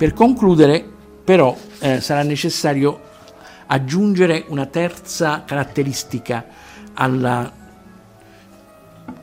[0.00, 0.82] Per concludere,
[1.22, 2.98] però, eh, sarà necessario
[3.66, 6.46] aggiungere una terza caratteristica
[6.94, 7.52] alla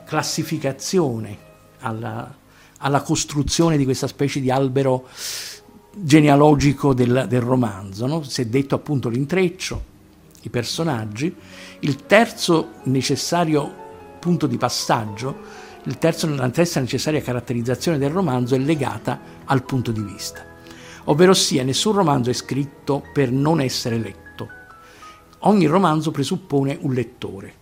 [0.06, 1.36] classificazione,
[1.80, 2.32] alla,
[2.78, 5.08] alla costruzione di questa specie di albero
[5.96, 8.06] genealogico del, del romanzo.
[8.06, 8.22] No?
[8.22, 9.84] Si è detto appunto l'intreccio,
[10.44, 11.36] i personaggi.
[11.80, 13.74] Il terzo necessario
[14.20, 15.38] punto di passaggio,
[15.98, 20.47] terzo, la terza necessaria caratterizzazione del romanzo è legata al punto di vista.
[21.08, 24.48] Ovvero sia, nessun romanzo è scritto per non essere letto.
[25.40, 27.54] Ogni romanzo presuppone un lettore.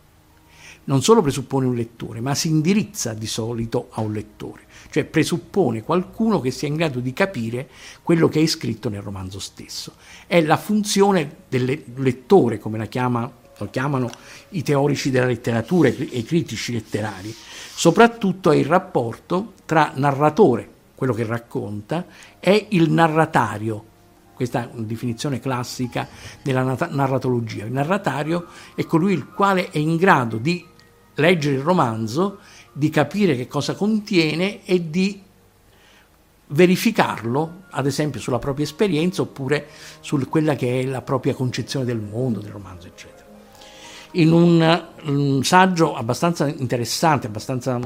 [0.86, 5.84] Non solo presuppone un lettore, ma si indirizza di solito a un lettore cioè presuppone
[5.84, 7.68] qualcuno che sia in grado di capire
[8.02, 9.96] quello che è scritto nel romanzo stesso.
[10.26, 14.10] È la funzione del lettore, come la chiama, lo chiamano
[14.52, 17.36] i teorici della letteratura e i critici letterari,
[17.76, 22.06] soprattutto è il rapporto tra narratore, quello che racconta,
[22.40, 23.84] e il narratario,
[24.34, 26.08] questa è una definizione classica
[26.42, 27.66] della narratologia.
[27.66, 30.66] Il narratario è colui il quale è in grado di
[31.16, 32.40] leggere il romanzo
[32.72, 35.22] di capire che cosa contiene e di
[36.48, 39.68] verificarlo, ad esempio sulla propria esperienza oppure
[40.02, 43.24] su quella che è la propria concezione del mondo, del romanzo, eccetera.
[44.12, 47.80] In un, un saggio abbastanza interessante, abbastanza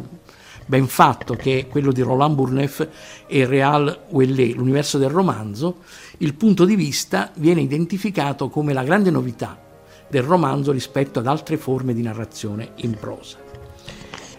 [0.70, 2.88] ben fatto, che è quello di Roland Bourneuf
[3.25, 5.78] e Real Ouellet, l'universo del romanzo,
[6.20, 9.59] il punto di vista viene identificato come la grande novità
[10.08, 13.38] del romanzo rispetto ad altre forme di narrazione in prosa.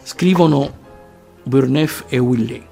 [0.04, 0.72] Scrivono
[1.42, 2.62] Burneff e Willet.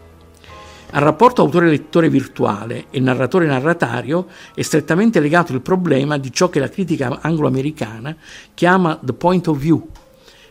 [0.91, 6.69] Al rapporto autore-lettore virtuale e narratore-narratario è strettamente legato il problema di ciò che la
[6.69, 8.17] critica anglo-americana
[8.55, 9.85] chiama the point of view,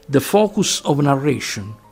[0.10, 1.86] the focus of narration.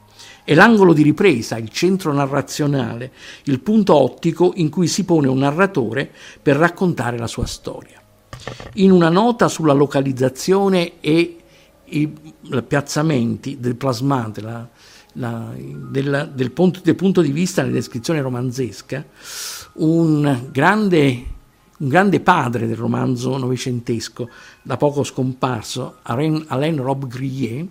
[0.46, 3.12] È l'angolo di ripresa, il centro narrazionale,
[3.46, 6.08] il punto ottico in cui si pone un narratore
[6.40, 8.00] per raccontare la sua storia.
[8.74, 11.38] In una nota sulla localizzazione e
[11.86, 12.14] i
[12.68, 14.70] piazzamenti del plasmante, la,
[15.14, 19.04] la, del, del, punto, del, punto, di vista della descrizione romanzesca,
[19.74, 21.26] un grande,
[21.80, 24.30] un grande padre del romanzo novecentesco,
[24.62, 27.68] da poco scomparso, Alain Rob Grillet,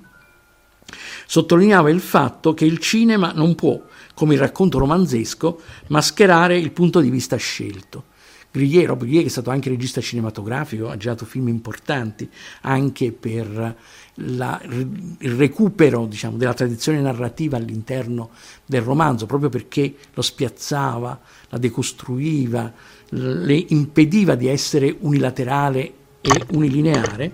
[1.26, 3.80] sottolineava il fatto che il cinema non può,
[4.14, 8.12] come il racconto romanzesco, mascherare il punto di vista scelto.
[8.54, 13.76] Grillet, Rob Grillet, che è stato anche regista cinematografico, ha girato film importanti anche per
[14.14, 18.30] la, il recupero diciamo, della tradizione narrativa all'interno
[18.64, 22.72] del romanzo, proprio perché lo spiazzava, la decostruiva,
[23.08, 27.32] le impediva di essere unilaterale e unilineare,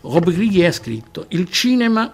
[0.00, 2.12] Rob Grillet ha scritto il cinema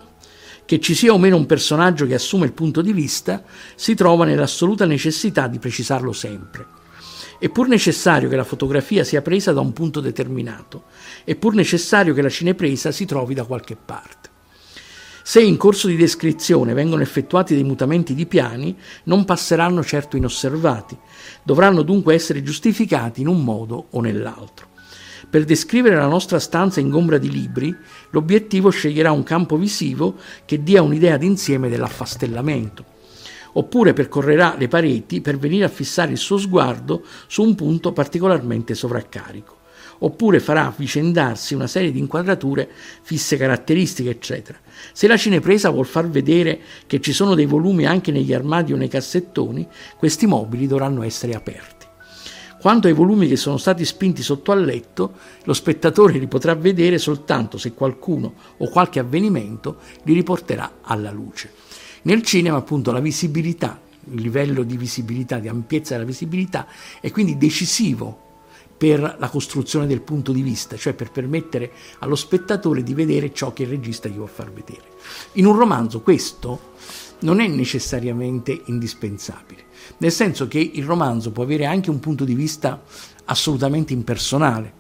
[0.65, 3.43] che ci sia o meno un personaggio che assume il punto di vista
[3.75, 6.81] si trova nell'assoluta necessità di precisarlo sempre
[7.43, 10.85] è pur necessario che la fotografia sia presa da un punto determinato,
[11.25, 14.31] è pur necessario che la cinepresa si trovi da qualche parte.
[15.25, 20.97] Se in corso di descrizione vengono effettuati dei mutamenti di piani, non passeranno certo inosservati,
[21.43, 24.69] dovranno dunque essere giustificati in un modo o nell'altro.
[25.29, 27.75] Per descrivere la nostra stanza ingombra di libri,
[28.11, 32.93] l'obiettivo sceglierà un campo visivo che dia un'idea d'insieme dell'affastellamento
[33.53, 38.75] oppure percorrerà le pareti per venire a fissare il suo sguardo su un punto particolarmente
[38.75, 39.59] sovraccarico,
[39.99, 42.69] oppure farà avvicendarsi una serie di inquadrature
[43.03, 44.59] fisse caratteristiche, eccetera.
[44.93, 48.77] Se la cinepresa vuol far vedere che ci sono dei volumi anche negli armadi o
[48.77, 49.67] nei cassettoni,
[49.97, 51.82] questi mobili dovranno essere aperti.
[52.63, 56.97] Quanto ai volumi che sono stati spinti sotto al letto, lo spettatore li potrà vedere
[56.97, 61.51] soltanto se qualcuno o qualche avvenimento li riporterà alla luce.
[62.03, 63.81] Nel cinema appunto la visibilità,
[64.13, 66.69] il livello di visibilità, di ampiezza della visibilità
[67.01, 68.31] è quindi decisivo
[68.79, 73.53] per la costruzione del punto di vista, cioè per permettere allo spettatore di vedere ciò
[73.53, 74.85] che il regista gli vuol far vedere.
[75.33, 76.75] In un romanzo questo
[77.23, 79.65] non è necessariamente indispensabile,
[79.99, 82.83] nel senso che il romanzo può avere anche un punto di vista
[83.25, 84.73] assolutamente impersonale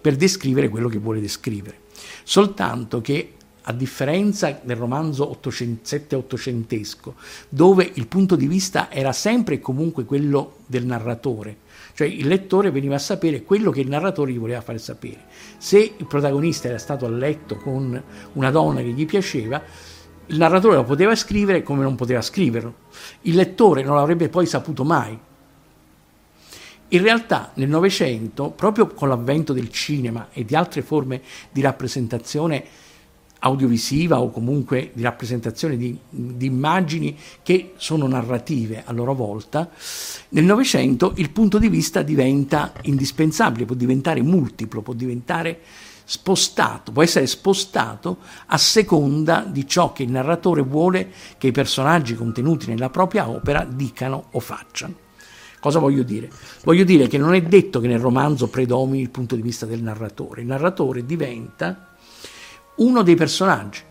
[0.00, 1.80] per descrivere quello che vuole descrivere,
[2.24, 7.12] soltanto che a differenza del romanzo 7-800esco,
[7.48, 11.58] dove il punto di vista era sempre e comunque quello del narratore,
[11.94, 15.24] cioè il lettore veniva a sapere quello che il narratore gli voleva fare sapere.
[15.58, 18.02] Se il protagonista era stato a letto con
[18.32, 19.62] una donna che gli piaceva,
[20.30, 22.74] il narratore lo poteva scrivere come non poteva scriverlo.
[23.22, 25.18] Il lettore non l'avrebbe poi saputo mai.
[26.92, 32.64] In realtà nel Novecento, proprio con l'avvento del cinema e di altre forme di rappresentazione
[33.40, 39.70] audiovisiva o comunque di rappresentazione di, di, immagini che sono narrative a loro volta,
[40.30, 45.58] nel Novecento il punto di vista diventa indispensabile, può diventare multiplo, può diventare
[46.10, 48.16] spostato, può essere spostato
[48.46, 53.64] a seconda di ciò che il narratore vuole che i personaggi contenuti nella propria opera
[53.64, 54.92] dicano o facciano.
[55.60, 56.28] Cosa voglio dire?
[56.64, 59.84] Voglio dire che non è detto che nel romanzo predomini il punto di vista del
[59.84, 61.94] narratore, il narratore diventa
[62.78, 63.82] uno dei personaggi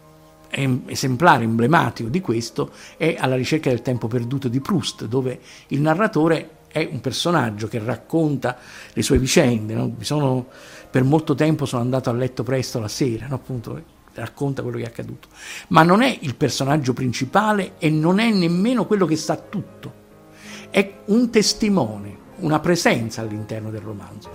[0.50, 6.58] esemplare emblematico di questo è Alla ricerca del tempo perduto di Proust, dove il narratore
[6.72, 8.58] è un personaggio che racconta
[8.94, 9.74] le sue vicende.
[9.74, 9.96] No?
[10.02, 10.48] Sono,
[10.90, 13.36] per molto tempo sono andato a letto presto la sera, no?
[13.36, 13.82] appunto,
[14.14, 15.28] racconta quello che è accaduto.
[15.68, 20.08] Ma non è il personaggio principale e non è nemmeno quello che sa tutto.
[20.70, 24.30] È un testimone, una presenza all'interno del romanzo.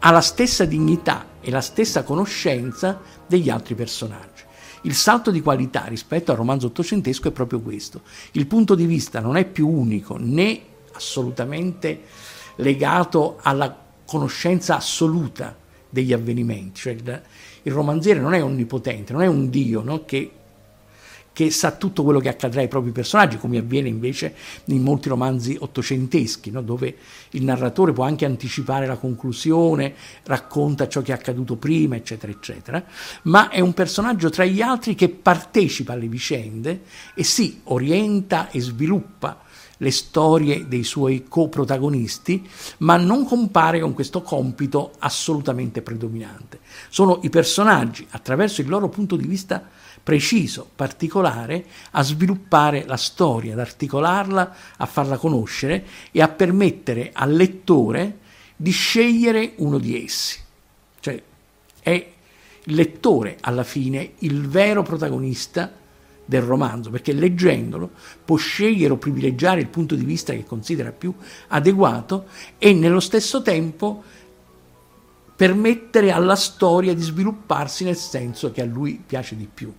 [0.00, 4.42] Ha la stessa dignità e la stessa conoscenza degli altri personaggi.
[4.82, 8.00] Il salto di qualità rispetto al romanzo ottocentesco è proprio questo.
[8.32, 10.60] Il punto di vista non è più unico né
[10.92, 12.02] assolutamente
[12.56, 15.54] legato alla conoscenza assoluta
[15.90, 20.04] degli avvenimenti, cioè il, romanziere non è onnipotente, non è un dio no?
[20.04, 20.30] che
[21.32, 24.34] che sa tutto quello che accadrà ai propri personaggi, come avviene invece
[24.64, 26.60] in molti romanzi ottocenteschi, no?
[26.60, 26.96] dove
[27.30, 29.94] il narratore può anche anticipare la conclusione,
[30.24, 32.84] racconta ciò che è accaduto prima, eccetera, eccetera,
[33.22, 36.82] ma è un personaggio tra gli altri che partecipa alle vicende
[37.14, 39.48] e si orienta e sviluppa
[39.82, 42.46] le storie dei suoi coprotagonisti,
[42.78, 46.60] ma non compare con questo compito assolutamente predominante.
[46.90, 49.62] Sono i personaggi, attraverso il loro punto di vista
[50.02, 57.32] preciso, particolare, a sviluppare la storia, ad articolarla, a farla conoscere e a permettere al
[57.32, 58.18] lettore
[58.56, 60.38] di scegliere uno di essi.
[61.00, 61.22] Cioè
[61.80, 62.10] è
[62.64, 65.72] il lettore alla fine il vero protagonista
[66.30, 67.90] del romanzo, perché leggendolo
[68.24, 71.12] può scegliere o privilegiare il punto di vista che considera più
[71.48, 74.04] adeguato e nello stesso tempo
[75.34, 79.72] permettere alla storia di svilupparsi nel senso che a lui piace di più.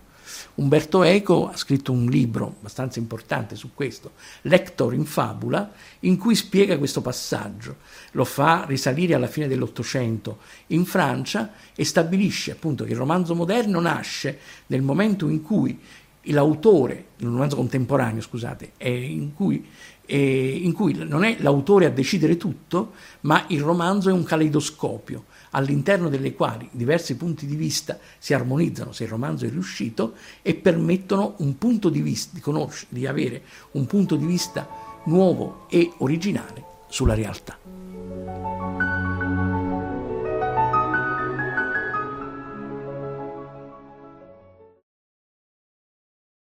[0.54, 4.12] Umberto Eco ha scritto un libro abbastanza importante su questo,
[4.42, 7.76] Lector in fabula, in cui spiega questo passaggio.
[8.12, 13.80] Lo fa risalire alla fine dell'Ottocento in Francia e stabilisce appunto che il romanzo moderno
[13.80, 15.78] nasce nel momento in cui
[16.24, 19.66] l'autore, in un romanzo contemporaneo, scusate, in cui,
[20.06, 22.92] in cui non è l'autore a decidere tutto,
[23.22, 28.92] ma il romanzo è un caleidoscopio all'interno delle quali diversi punti di vista si armonizzano
[28.92, 31.34] se il romanzo è riuscito e permettono
[31.88, 32.40] di vista, di
[32.88, 33.42] di avere
[33.72, 34.68] un punto di vista
[35.04, 37.71] nuovo e originale sulla realtà.